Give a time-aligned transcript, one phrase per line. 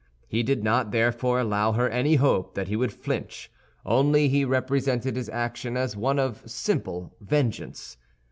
[0.27, 3.51] He did not therefore allow her any hope that he would flinch;
[3.85, 7.97] only he represented his action as one of simple vengeance.